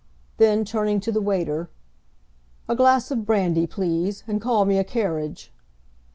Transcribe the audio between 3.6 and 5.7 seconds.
please, and call me a carriage."